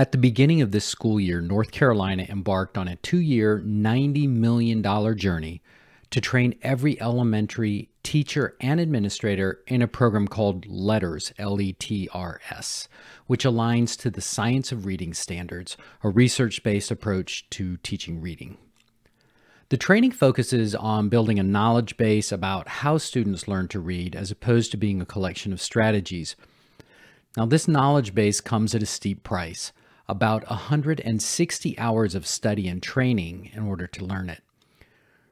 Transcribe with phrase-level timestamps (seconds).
[0.00, 4.30] At the beginning of this school year, North Carolina embarked on a two year, $90
[4.30, 4.82] million
[5.14, 5.60] journey
[6.08, 12.08] to train every elementary teacher and administrator in a program called LETRS, L E T
[12.14, 12.88] R S,
[13.26, 18.56] which aligns to the Science of Reading Standards, a research based approach to teaching reading.
[19.68, 24.30] The training focuses on building a knowledge base about how students learn to read as
[24.30, 26.36] opposed to being a collection of strategies.
[27.36, 29.72] Now, this knowledge base comes at a steep price
[30.10, 34.42] about 160 hours of study and training in order to learn it.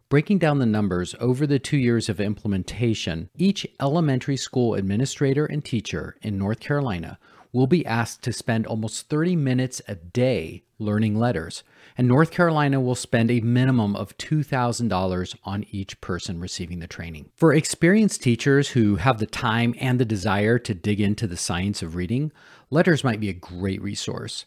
[0.09, 5.63] Breaking down the numbers over the two years of implementation, each elementary school administrator and
[5.63, 7.19] teacher in North Carolina
[7.53, 11.63] will be asked to spend almost 30 minutes a day learning LETRS,
[11.97, 17.31] and North Carolina will spend a minimum of $2,000 on each person receiving the training.
[17.35, 21.83] For experienced teachers who have the time and the desire to dig into the science
[21.83, 22.31] of reading,
[22.71, 24.45] LETRS might be a great resource.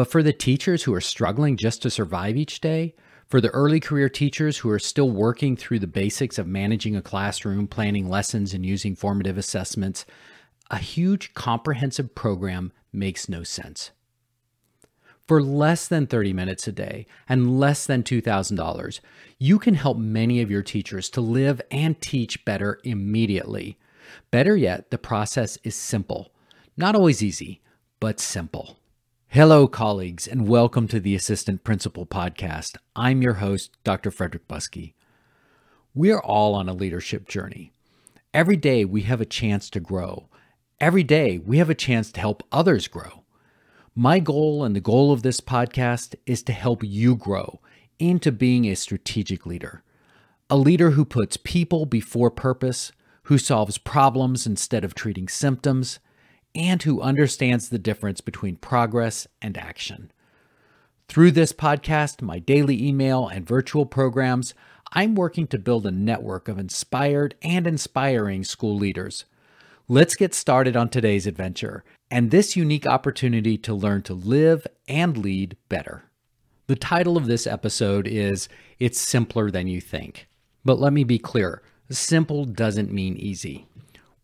[0.00, 2.94] But for the teachers who are struggling just to survive each day,
[3.28, 7.02] for the early career teachers who are still working through the basics of managing a
[7.02, 10.06] classroom, planning lessons, and using formative assessments,
[10.70, 13.90] a huge comprehensive program makes no sense.
[15.28, 19.00] For less than 30 minutes a day and less than $2,000,
[19.38, 23.76] you can help many of your teachers to live and teach better immediately.
[24.30, 26.32] Better yet, the process is simple.
[26.74, 27.60] Not always easy,
[28.00, 28.79] but simple.
[29.32, 32.76] Hello, colleagues, and welcome to the Assistant Principal Podcast.
[32.96, 34.10] I'm your host, Dr.
[34.10, 34.94] Frederick Buskey.
[35.94, 37.72] We are all on a leadership journey.
[38.34, 40.28] Every day we have a chance to grow.
[40.80, 43.22] Every day we have a chance to help others grow.
[43.94, 47.60] My goal and the goal of this podcast is to help you grow
[48.00, 49.84] into being a strategic leader.
[50.50, 52.90] A leader who puts people before purpose,
[53.22, 56.00] who solves problems instead of treating symptoms,
[56.54, 60.10] and who understands the difference between progress and action.
[61.08, 64.54] Through this podcast, my daily email, and virtual programs,
[64.92, 69.24] I'm working to build a network of inspired and inspiring school leaders.
[69.88, 75.16] Let's get started on today's adventure and this unique opportunity to learn to live and
[75.16, 76.04] lead better.
[76.66, 80.28] The title of this episode is It's Simpler Than You Think.
[80.64, 83.66] But let me be clear simple doesn't mean easy.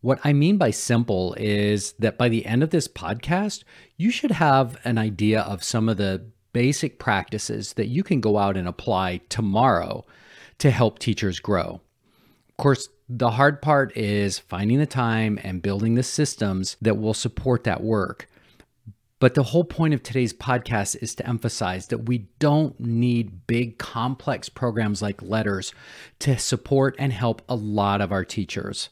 [0.07, 3.65] What I mean by simple is that by the end of this podcast,
[3.97, 8.37] you should have an idea of some of the basic practices that you can go
[8.37, 10.05] out and apply tomorrow
[10.59, 11.81] to help teachers grow.
[12.47, 17.13] Of course, the hard part is finding the time and building the systems that will
[17.13, 18.29] support that work.
[19.19, 23.77] But the whole point of today's podcast is to emphasize that we don't need big,
[23.77, 25.73] complex programs like LETRS
[26.19, 28.87] to support and help a lot of our teachers.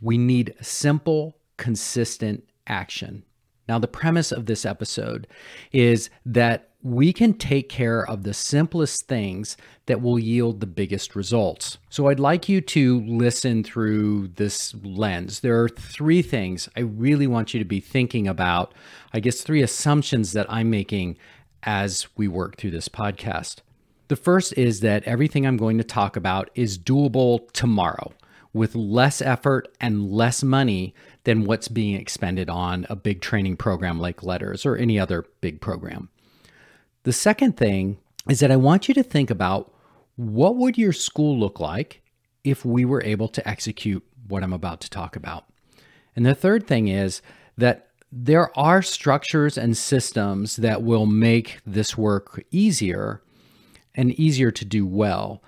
[0.00, 3.24] We need simple, consistent action.
[3.68, 5.28] Now, the premise of this episode
[5.70, 9.56] is that we can take care of the simplest things
[9.86, 11.78] that will yield the biggest results.
[11.88, 15.40] So, I'd like you to listen through this lens.
[15.40, 18.74] There are three things I really want you to be thinking about.
[19.12, 21.16] I guess three assumptions that I'm making
[21.62, 23.58] as we work through this podcast.
[24.08, 28.12] The first is that everything I'm going to talk about is doable tomorrow
[28.52, 30.94] with less effort and less money
[31.24, 35.60] than what's being expended on a big training program like LETRS or any other big
[35.60, 36.08] program.
[37.04, 39.72] The second thing is that I want you to think about
[40.16, 42.02] what would your school look like
[42.44, 45.44] if we were able to execute what I'm about to talk about.
[46.16, 47.22] And the third thing is
[47.56, 53.22] that there are structures and systems that will make this work easier
[53.94, 55.42] and easier to do well.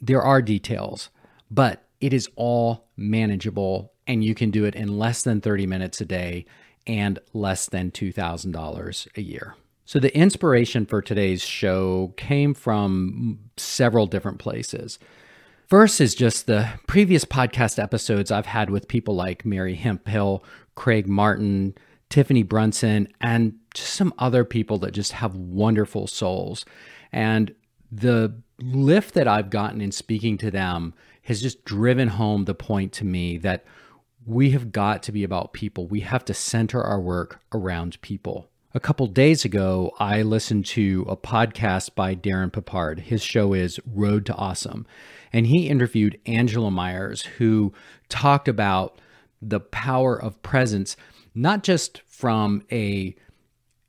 [0.00, 1.10] There are details,
[1.50, 6.00] but it is all manageable and you can do it in less than 30 minutes
[6.00, 6.44] a day
[6.86, 9.54] and less than $2,000 a year.
[9.84, 14.98] So, the inspiration for today's show came from several different places.
[15.68, 20.44] First is just the previous podcast episodes I've had with people like Mary Hemphill,
[20.74, 21.74] Craig Martin,
[22.08, 26.64] Tiffany Brunson, and just some other people that just have wonderful souls.
[27.12, 27.54] And
[27.90, 30.94] the lift that I've gotten in speaking to them
[31.30, 33.64] has just driven home the point to me that
[34.26, 35.86] we have got to be about people.
[35.86, 38.50] We have to center our work around people.
[38.74, 42.98] A couple days ago, I listened to a podcast by Darrin Peppard.
[42.98, 44.88] His show is Road to Awesome.
[45.32, 47.72] And he interviewed Angela Myers, who
[48.08, 49.00] talked about
[49.40, 50.96] the power of presence,
[51.32, 53.14] not just from a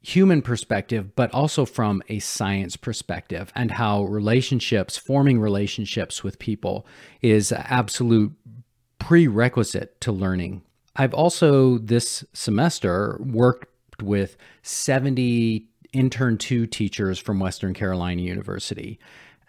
[0.01, 6.85] human perspective, but also from a science perspective, and how relationships, forming relationships with people,
[7.21, 8.33] is absolute
[8.99, 10.61] prerequisite to learning.
[10.95, 13.67] I've also this semester worked
[14.01, 18.99] with 70 intern two teachers from Western Carolina University.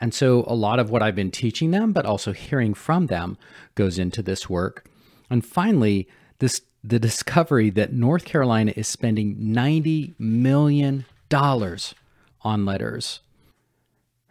[0.00, 3.38] And so a lot of what I've been teaching them, but also hearing from them,
[3.74, 4.86] goes into this work.
[5.30, 6.08] And finally,
[6.40, 13.20] this the discovery that North Carolina is spending $90 million on LETRS.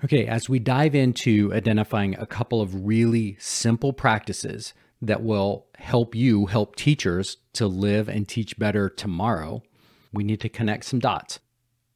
[0.03, 6.15] Okay, as we dive into identifying a couple of really simple practices that will help
[6.15, 9.61] you help teachers to live and teach better tomorrow,
[10.11, 11.39] we need to connect some dots.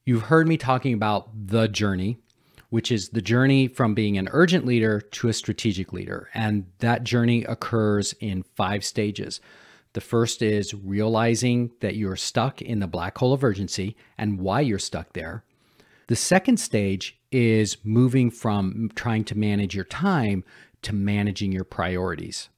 [0.06, 2.20] You've heard me talking about the journey,
[2.70, 6.30] which is the journey from being an urgent leader to a strategic leader.
[6.34, 9.42] And that journey occurs in five stages.
[9.96, 14.60] The first is realizing that you're stuck in the black hole of urgency and why
[14.60, 15.46] you're stuck there.
[16.08, 20.44] The second stage is moving from trying to manage your time
[20.82, 22.50] to managing your priorities.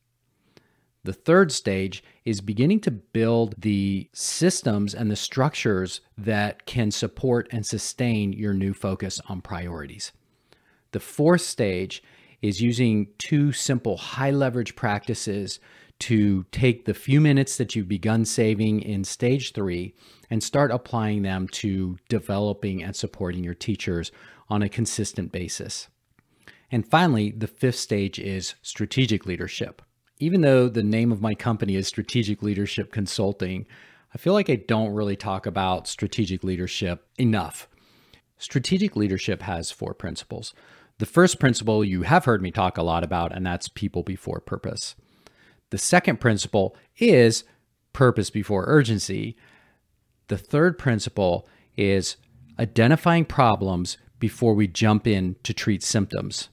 [1.04, 7.48] The third stage is beginning to build the systems and the structures that can support
[7.52, 10.12] and sustain your new focus on priorities.
[10.92, 12.02] The fourth stage
[12.42, 15.60] is using two simple high leverage practices
[16.00, 19.94] to take the few minutes that you've begun saving in stage three
[20.30, 24.12] and start applying them to developing and supporting your teachers
[24.50, 25.88] on a consistent basis.
[26.72, 29.82] And finally, the fifth stage is strategic leadership
[30.20, 33.66] even though the name of my company is Strategic Leadership Consulting,
[34.14, 37.68] I feel like I don't really talk about strategic leadership enough.
[38.38, 40.54] Strategic leadership has four principles.
[40.98, 44.40] The first principle you have heard me talk a lot about, and that's people before
[44.40, 44.96] purpose.
[45.70, 47.44] The second principle is
[47.94, 49.36] purpose before urgency.
[50.28, 52.18] The third principle is
[52.60, 56.50] identifying problems before we jump in to treat symptoms.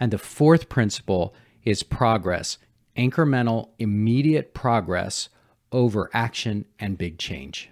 [0.00, 2.58] And the fourth principle is progress
[2.96, 5.28] incremental, immediate progress
[5.70, 7.70] over action and big change.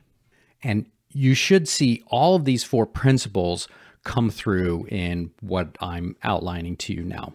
[0.62, 3.69] And you should see all of these four principles
[4.02, 7.32] come through in what I'm outlining to you now.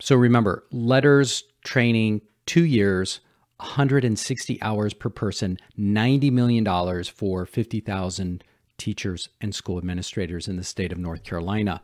[0.00, 3.20] So remember, LETRS, training, two years,
[3.56, 8.44] 160 hours per person, $90 million for 50,000
[8.78, 11.82] teachers and school administrators in the state of North Carolina.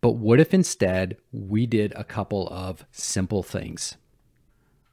[0.00, 3.96] But what if instead we did a couple of simple things?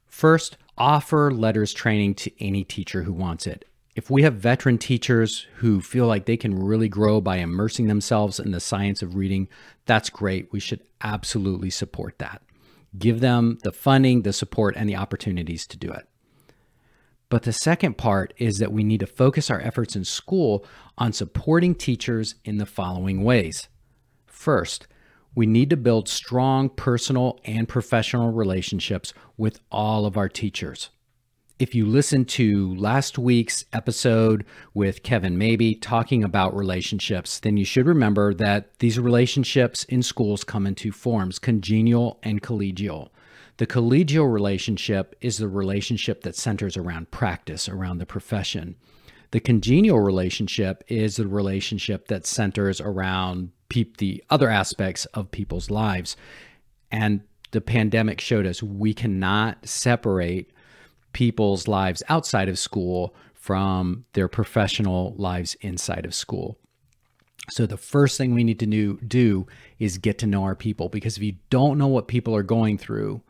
[0.08, 3.66] First, offer LETRS training to any teacher who wants it.
[3.96, 8.40] If we have veteran teachers who feel like they can really grow by immersing themselves
[8.40, 9.48] in the science of reading,
[9.86, 10.52] that's great.
[10.52, 12.42] We should absolutely support that.
[12.98, 16.08] Give them the funding, the support, and the opportunities to do it.
[17.30, 20.66] But the second part is that we need to focus our efforts in school
[20.98, 23.68] on supporting teachers in the following ways.
[24.26, 24.88] First,
[25.34, 30.90] we need to build strong personal and professional relationships with all of our teachers.
[31.58, 37.64] If you listened to last week's episode with Kevin Maybe talking about relationships, then you
[37.64, 43.08] should remember that these relationships in schools come in two forms congenial and collegial.
[43.56, 48.76] The collegial relationship is the relationship that centers around practice, around the profession.
[49.32, 53.52] The congenial relationship is the relationship that centers around
[53.98, 56.18] the other aspects of people's lives.
[56.92, 57.22] And
[57.52, 60.52] the pandemic showed us we cannot separate
[61.16, 66.60] people's lives outside of school from their professional lives inside of school.
[67.50, 69.48] So the first thing we need to do,
[69.80, 72.78] is get to know our people because if you don't know what people are going
[72.78, 73.22] through,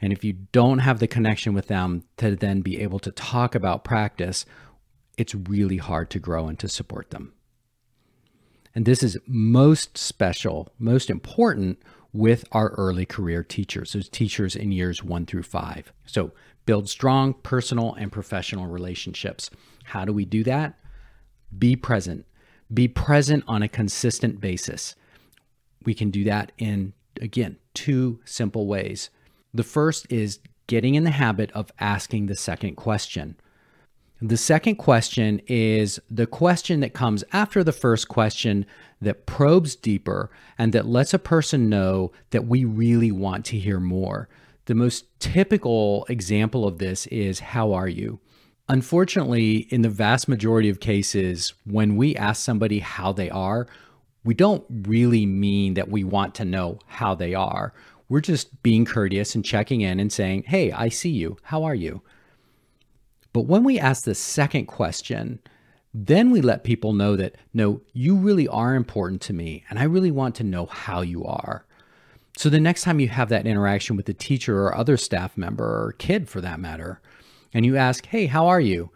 [0.00, 3.54] and if you don't have the connection with them to then be able to talk
[3.54, 4.46] about practice,
[5.18, 7.34] it's really hard to grow and to support them.
[8.74, 11.78] And this is most special, most important
[12.14, 15.92] with our early career teachers, those teachers in years one through five.
[16.06, 16.32] So
[16.66, 19.50] build strong personal and professional relationships.
[19.84, 20.78] How do we do that?
[21.56, 22.26] Be present.
[22.72, 24.96] Be present on a consistent basis.
[25.84, 29.10] We can do that in, again, two simple ways.
[29.52, 33.36] The first is getting in the habit of asking the second question.
[34.22, 38.64] The second question is the question that comes after the first question
[39.02, 43.78] that probes deeper and that lets a person know that we really want to hear
[43.78, 44.28] more.
[44.66, 48.20] The most typical example of this is How are you?
[48.66, 53.66] Unfortunately, in the vast majority of cases, when we ask somebody how they are,
[54.24, 57.74] we don't really mean that we want to know how they are.
[58.08, 61.36] We're just being courteous and checking in and saying, Hey, I see you.
[61.42, 62.00] How are you?
[63.34, 65.40] But when we ask the second question,
[65.92, 69.84] then we let people know that, no, you really are important to me, and I
[69.84, 71.66] really want to know how you are.
[72.36, 75.64] So the next time you have that interaction with the teacher or other staff member
[75.64, 77.00] or kid for that matter,
[77.52, 78.90] and you ask, hey, how are you?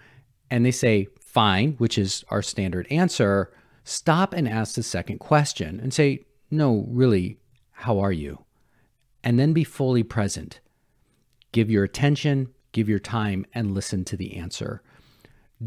[0.51, 3.53] and they say, fine, which is our standard answer,
[3.85, 7.39] stop and ask the second question and say, no, really,
[7.71, 8.45] how are you?
[9.23, 10.61] And then be fully present.
[11.53, 14.83] Give your attention, give your time, and listen to the answer.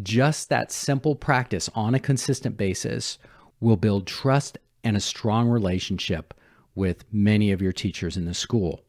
[0.01, 3.17] Just that simple practice on a consistent basis
[3.59, 6.33] will build trust and a strong relationship
[6.75, 8.81] with many of your teachers in the school.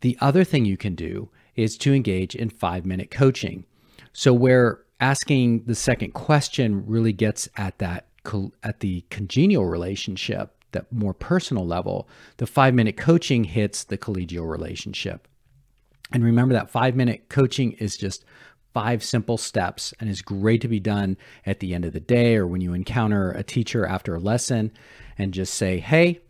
[0.00, 3.64] The other thing you can do is to engage in five minute coaching.
[4.12, 8.06] So, where asking the second question really gets at that
[8.62, 14.48] at the congenial relationship, that more personal level, the five minute coaching hits the collegial
[14.50, 15.26] relationship.
[16.12, 18.24] And remember that five minute coaching is just
[18.74, 22.36] five simple steps and is great to be done at the end of the day
[22.36, 24.70] or when you encounter a teacher after a lesson
[25.16, 26.20] and just say, Hey,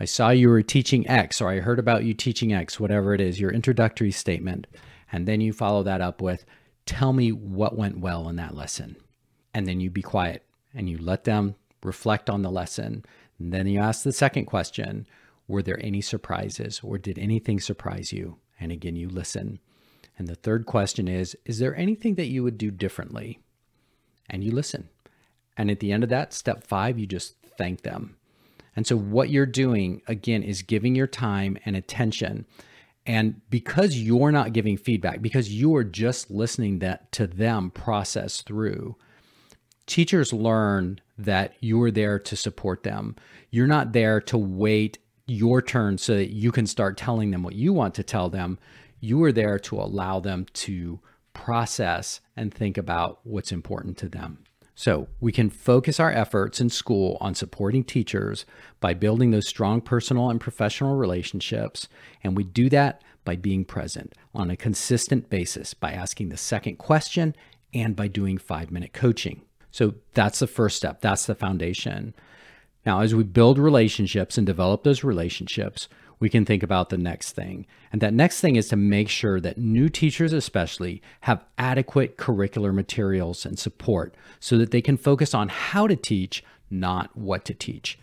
[0.00, 3.20] I saw you were teaching X, or I heard about you teaching X, whatever it
[3.20, 4.66] is, your introductory statement.
[5.10, 6.44] And then you follow that up with,
[6.86, 8.96] Tell me what went well in that lesson.
[9.52, 13.04] And then you be quiet and you let them reflect on the lesson.
[13.38, 15.06] And then you ask the second question
[15.48, 18.38] Were there any surprises, or did anything surprise you?
[18.60, 19.58] And again, you listen.
[20.16, 23.40] And the third question is Is there anything that you would do differently?
[24.30, 24.88] And you listen.
[25.56, 28.17] And at the end of that, step five, you just thank them.
[28.78, 32.46] And so, what you're doing again is giving your time and attention.
[33.06, 38.40] And because you're not giving feedback, because you are just listening that to them process
[38.40, 38.94] through,
[39.86, 43.16] teachers learn that you're there to support them.
[43.50, 47.56] You're not there to wait your turn so that you can start telling them what
[47.56, 48.60] you want to tell them.
[49.00, 51.00] You are there to allow them to
[51.32, 54.44] process and think about what's important to them.
[54.78, 58.46] So we can focus our efforts in school on supporting teachers
[58.78, 61.88] by building those strong personal and professional relationships.
[62.22, 66.76] And we do that by being present on a consistent basis, by asking the second
[66.76, 67.34] question,
[67.74, 69.42] and by doing five minute coaching.
[69.72, 72.14] So that's the first step, that's the foundation.
[72.86, 75.88] Now, as we build relationships and develop those relationships,
[76.20, 77.66] we can think about the next thing.
[77.92, 82.74] And that next thing is to make sure that new teachers, especially, have adequate curricular
[82.74, 87.54] materials and support so that they can focus on how to teach, not what to
[87.54, 87.98] teach.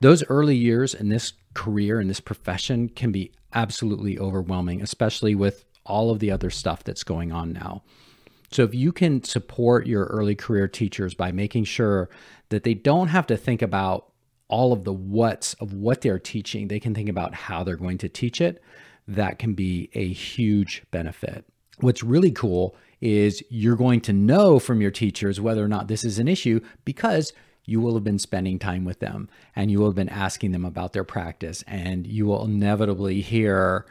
[0.00, 5.64] Those early years in this career, in this profession, can be absolutely overwhelming, especially with
[5.84, 7.82] all of the other stuff that's going on now.
[8.50, 12.08] So, if you can support your early career teachers by making sure
[12.48, 14.10] that they don't have to think about
[14.48, 17.98] all of the what's of what they're teaching, they can think about how they're going
[17.98, 18.62] to teach it.
[19.06, 21.44] That can be a huge benefit.
[21.80, 26.04] What's really cool is you're going to know from your teachers whether or not this
[26.04, 27.32] is an issue because
[27.64, 30.64] you will have been spending time with them and you will have been asking them
[30.64, 33.86] about their practice and you will inevitably hear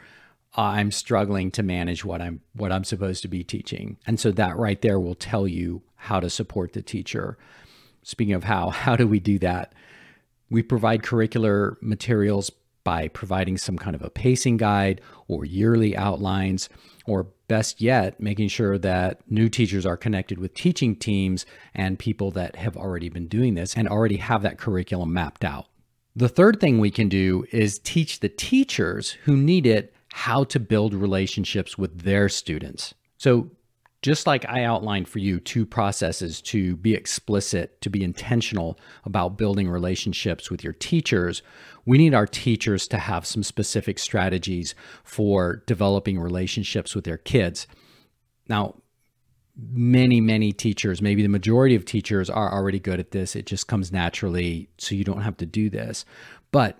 [0.54, 3.98] I'm struggling to manage what I'm what I'm supposed to be teaching.
[4.06, 7.38] And so that right there will tell you how to support the teacher.
[8.02, 9.72] Speaking of how, how do we do that?
[10.50, 12.50] We provide curricular materials
[12.84, 16.70] by providing some kind of a pacing guide or yearly outlines,
[17.06, 22.30] or best yet, making sure that new teachers are connected with teaching teams and people
[22.30, 25.66] that have already been doing this and already have that curriculum mapped out.
[26.16, 30.58] The third thing we can do is teach the teachers who need it how to
[30.58, 32.94] build relationships with their students.
[33.18, 33.50] So,
[34.02, 39.36] just like I outlined for you two processes to be explicit, to be intentional about
[39.36, 41.42] building relationships with your teachers,
[41.84, 47.66] we need our teachers to have some specific strategies for developing relationships with their kids.
[48.48, 48.76] Now,
[49.56, 53.34] many, many teachers, maybe the majority of teachers are already good at this.
[53.34, 56.04] It just comes naturally, so you don't have to do this.
[56.52, 56.78] But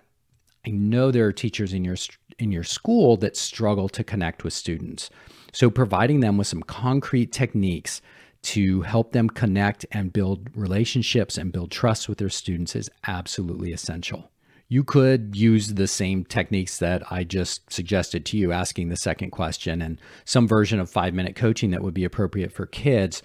[0.65, 1.97] I know there are teachers in your
[2.37, 5.09] in your school that struggle to connect with students.
[5.51, 8.01] So, providing them with some concrete techniques
[8.41, 13.73] to help them connect and build relationships and build trust with their students is absolutely
[13.73, 14.31] essential.
[14.69, 19.31] You could use the same techniques that I just suggested to you, asking the second
[19.31, 23.23] question, and some version of five minute coaching that would be appropriate for kids.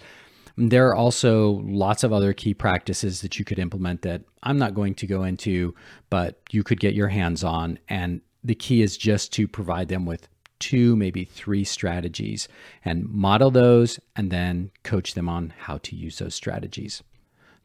[0.57, 4.73] There are also lots of other key practices that you could implement that I'm not
[4.73, 5.75] going to go into,
[6.09, 7.77] but you could get your hands on.
[7.89, 10.27] And the key is just to provide them with
[10.59, 12.47] two, maybe three strategies
[12.83, 17.03] and model those and then coach them on how to use those strategies.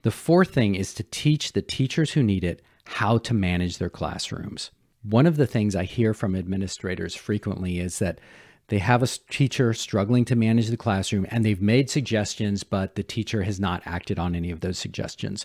[0.02, 3.90] The fourth thing is to teach the teachers who need it how to manage their
[3.90, 4.70] classrooms.
[5.02, 8.20] One of the things I hear from administrators frequently is that
[8.68, 13.02] they have a teacher struggling to manage the classroom and they've made suggestions, but the
[13.02, 15.44] teacher has not acted on any of those suggestions.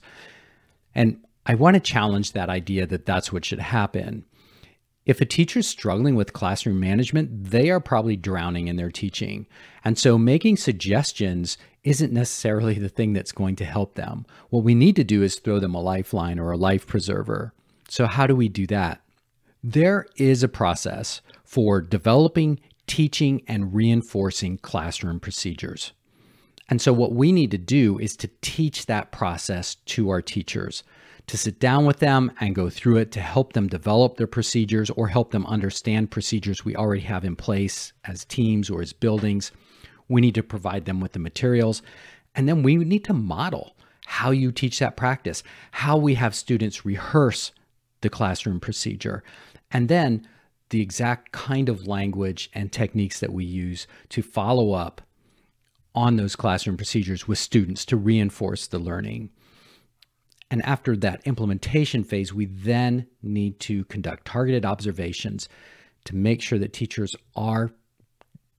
[0.94, 4.26] And I want to challenge that idea that that's what should happen
[5.06, 9.46] If a teacher's struggling with classroom management, they are probably drowning in their teaching.
[9.84, 14.26] And so making suggestions isn't necessarily the thing that's going to help them.
[14.50, 17.54] What we need to do is throw them a lifeline or a life preserver.
[17.88, 19.02] So, how do we do that?
[19.64, 25.94] There is a process for developing, teaching, and reinforcing classroom procedures.
[26.68, 30.84] And so, what we need to do is to teach that process to our teachers
[31.28, 34.90] to sit down with them and go through it to help them develop their procedures
[34.92, 39.52] or help them understand procedures we already have in place as teams or as buildings.
[40.08, 41.82] We need to provide them with the materials.
[42.36, 45.42] And then we need to model how you teach that practice,
[45.72, 47.52] how we have students rehearse
[48.02, 49.24] the classroom procedure,
[49.72, 50.28] and then
[50.70, 55.02] the exact kind of language and techniques that we use to follow up
[55.96, 59.30] on those classroom procedures with students to reinforce the learning.
[60.52, 65.50] And after that implementation phase, we then need to conduct targeted observations
[66.06, 67.72] to make sure that teachers are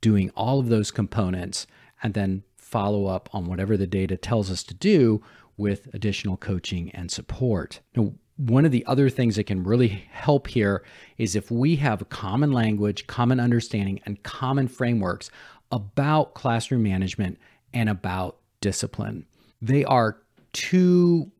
[0.00, 1.66] doing all of those components
[2.02, 5.22] and then follow up on whatever the data tells us to do
[5.56, 7.80] with additional coaching and support.
[7.94, 10.84] Now, one of the other things that can really help here
[11.16, 15.30] is if we have common language, common understanding, and common frameworks
[15.72, 17.38] about classroom management
[17.72, 19.26] and about discipline.
[19.62, 20.18] They are
[20.52, 21.30] two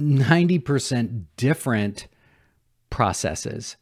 [0.00, 2.08] 90% different
[2.88, 3.76] processes.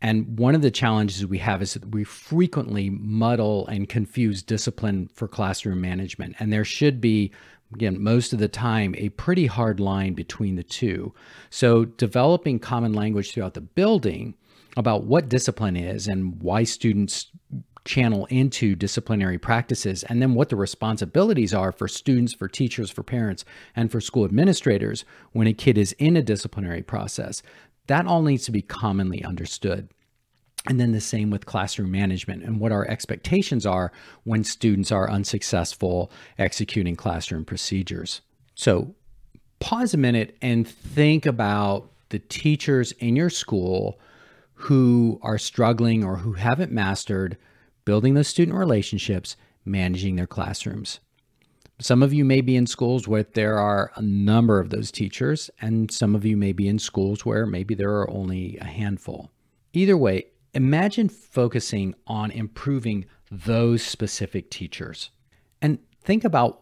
[0.00, 5.08] And one of the challenges we have is that we frequently muddle and confuse discipline
[5.14, 6.34] for classroom management.
[6.40, 7.30] And there should be,
[7.72, 11.14] again, most of the time, a pretty hard line between the two.
[11.50, 14.34] So, developing common language throughout the building
[14.76, 17.28] about what discipline is and why students
[17.84, 23.02] channel into disciplinary practices and then what the responsibilities are for students, for teachers, for
[23.02, 27.42] parents, and for school administrators when a kid is in a disciplinary process.
[27.88, 29.88] That all needs to be commonly understood.
[30.68, 33.90] And then the same with classroom management and what our expectations are
[34.22, 38.20] when students are unsuccessful executing classroom procedures.
[38.54, 38.94] So
[39.58, 43.98] pause a minute and think about the teachers in your school
[44.54, 47.36] who are struggling or who haven't mastered
[47.84, 51.00] building those student relationships, managing their classrooms.
[51.80, 55.50] Some of you may be in schools where there are a number of those teachers,
[55.60, 59.32] and some of you may be in schools where maybe there are only a handful.
[59.72, 65.10] Either way, imagine focusing on improving those specific teachers.
[65.60, 66.58] And think about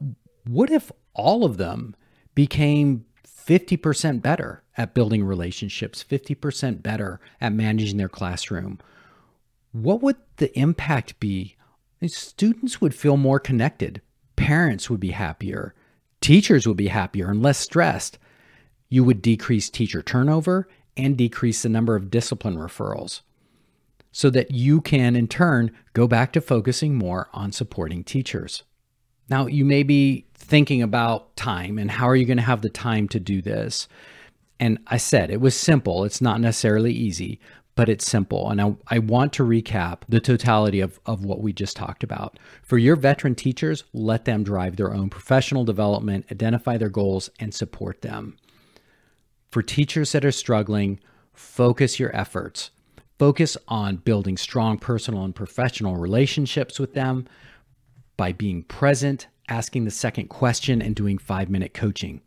[0.46, 1.96] what if all of them
[2.34, 8.78] became 50% better at building relationships, 50% better at managing their classroom,
[9.72, 11.56] what would the impact be?
[12.06, 14.00] Students would feel more connected,
[14.36, 15.74] parents would be happier,
[16.20, 18.18] teachers would be happier and less stressed.
[18.88, 23.20] You would decrease teacher turnover and decrease the number of discipline referrals
[24.12, 28.64] so that you can, in turn, go back to focusing more on supporting teachers.
[29.28, 32.68] Now, you may be thinking about time and how are you going to have the
[32.68, 33.86] time to do this?
[34.58, 37.38] And I said it was simple, it's not necessarily easy,
[37.80, 38.50] but it's simple.
[38.50, 42.38] And I, I want to recap the totality of, of what we just talked about.
[42.62, 47.54] For your veteran teachers, let them drive their own professional development, identify their goals, and
[47.54, 48.36] support them.
[49.50, 51.00] For teachers that are struggling,
[51.32, 52.70] focus your efforts.
[53.18, 57.26] Focus on building strong personal and professional relationships with them
[58.18, 62.20] by being present, asking the second question, and doing five minute coaching.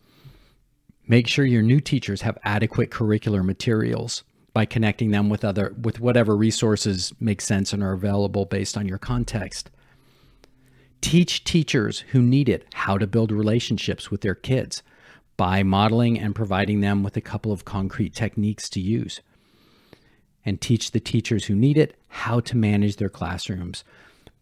[1.08, 6.00] Make sure your new teachers have adequate curricular materials by connecting them with other with
[6.00, 9.70] whatever resources make sense and are available based on your context.
[11.02, 14.84] Teach teachers who need it how to build relationships with their kids
[15.36, 19.20] by modeling and providing them with a couple of concrete techniques to use.
[20.46, 23.84] And teach the teachers who need it how to manage their classrooms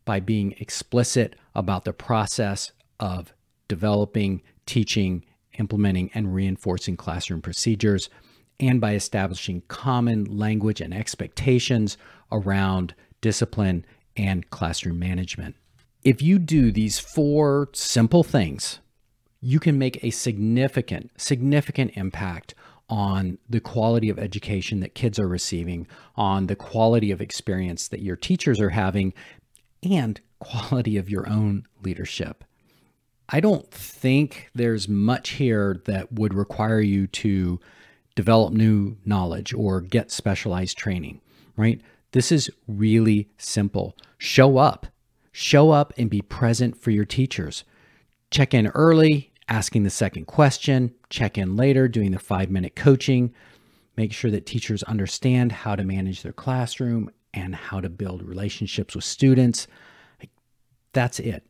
[0.03, 3.33] by being explicit about the process of
[3.67, 5.23] developing, teaching,
[5.57, 8.09] implementing, and reinforcing classroom procedures
[8.61, 11.97] and by establishing common language and expectations
[12.31, 15.55] around discipline and classroom management.
[16.03, 18.79] If you do these four simple things,
[19.39, 22.53] you can make a significant, significant impact
[22.89, 28.01] on the quality of education that kids are receiving, on the quality of experience that
[28.01, 29.13] your teachers are having,
[29.81, 32.43] and quality of your own leadership.
[33.29, 37.59] I don't think there's much here that would require you to
[38.15, 41.21] develop new knowledge or get specialized training,
[41.55, 41.81] right?
[42.11, 43.95] This is really simple.
[44.17, 44.87] Show up.
[45.31, 47.63] Show up and be present for your teachers.
[48.31, 53.33] Check in early, asking the second question, check in later, doing the five minute coaching.
[53.97, 58.95] make sure that teachers understand how to manage their classroom and how to build relationships
[58.95, 59.67] with students.
[60.93, 61.45] That's it.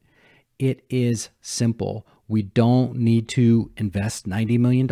[0.59, 2.05] It is simple.
[2.31, 4.89] We don't need to invest $90 million.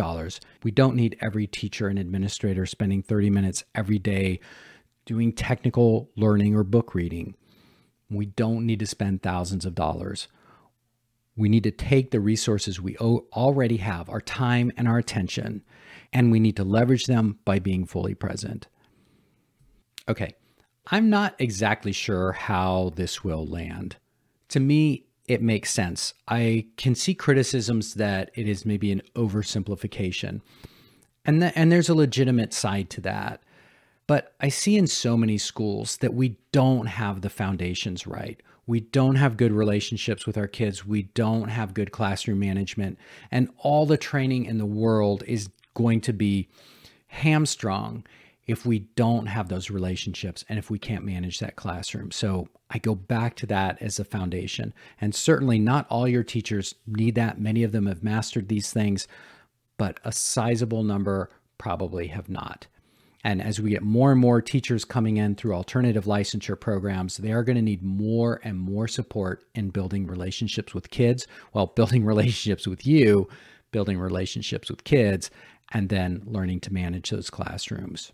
[0.62, 4.40] We don't need every teacher and administrator spending 30 minutes every day
[5.06, 7.34] doing technical learning or book reading.
[8.10, 10.28] We don't need to spend thousands of dollars.
[11.34, 15.62] We need to take the resources we already have, our time and our attention,
[16.12, 18.68] and we need to leverage them by being fully present.
[20.06, 20.34] Okay,
[20.88, 23.96] I'm not exactly sure how this will land.
[24.50, 26.12] To me, it makes sense.
[26.26, 30.40] I can see criticisms that it is maybe an oversimplification.
[31.24, 33.40] And, and there's a legitimate side to that.
[34.08, 38.42] But I see in so many schools that we don't have the foundations right.
[38.66, 40.84] We don't have good relationships with our kids.
[40.84, 42.98] We don't have good classroom management.
[43.30, 46.48] And all the training in the world is going to be
[47.06, 48.04] hamstrung
[48.50, 52.10] if we don't have those relationships and if we can't manage that classroom.
[52.10, 54.74] So I go back to that as a foundation.
[55.00, 57.40] And certainly not all your teachers need that.
[57.40, 59.06] Many of them have mastered these things,
[59.76, 62.66] but a sizable number probably have not.
[63.22, 67.32] And as we get more and more teachers coming in through alternative licensure programs, they
[67.32, 72.04] are going to need more and more support in building relationships with kids, well, building
[72.04, 73.28] relationships with you,
[73.72, 75.30] building relationships with kids,
[75.72, 78.12] and then learning to manage those classrooms.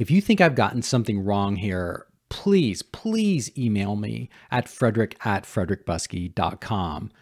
[0.00, 5.44] If you think I've gotten something wrong here, please, please email me at frederick at
[5.44, 7.12] frederickbuskey.com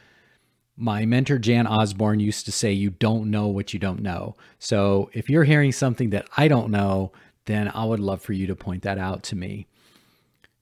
[0.80, 4.36] my mentor Jan Osborne used to say, You don't know what you don't know.
[4.60, 7.12] So if you're hearing something that I don't know,
[7.46, 9.66] then I would love for you to point that out to me.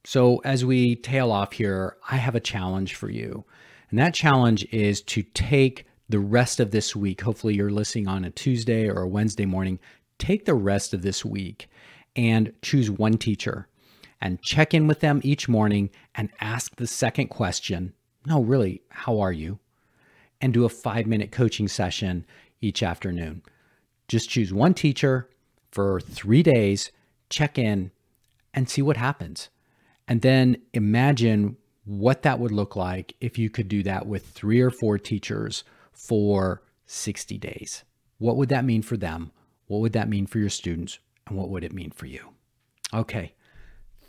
[0.05, 3.45] So as we tail off here, I have a challenge for you.
[3.91, 7.21] And that challenge is to take the rest of this week.
[7.21, 9.79] Hopefully, you're listening on a Tuesday or a Wednesday morning.
[10.19, 11.69] Take the rest of this week
[12.17, 13.69] and choose one teacher
[14.21, 17.93] and check in with them each morning and ask the second question
[18.27, 19.59] No, really, how are you?
[20.41, 22.27] and do a five minute coaching session
[22.61, 23.43] each afternoon.
[24.09, 25.29] Just choose one teacher
[25.71, 26.93] for three days,
[27.29, 27.91] check in,
[28.55, 29.49] and see what happens.
[30.09, 34.61] And then imagine what that would look like if you could do that with three
[34.61, 37.85] or four teachers for 60 days.
[38.19, 39.33] What would that mean for them?
[39.67, 40.99] What would that mean for your students?
[41.27, 42.31] And what would it mean for you?
[42.95, 43.35] Okay.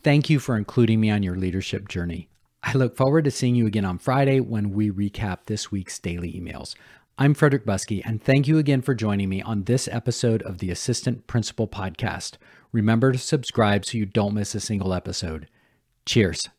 [0.03, 2.29] Thank you for including me on your leadership journey.
[2.63, 6.33] I look forward to seeing you again on Friday when we recap this week's daily
[6.33, 6.75] emails.
[7.17, 10.69] I'm Frederick Buskey, and thank you again for joining me on this episode of the
[10.69, 12.33] Assistant Principal Podcast.
[12.71, 15.47] Remember to subscribe so you don't miss a single episode.
[16.05, 16.49] Cheers.